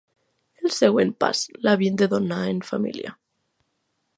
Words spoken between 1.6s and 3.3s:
l'havien de donar en família.